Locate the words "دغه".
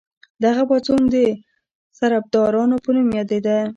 0.43-0.61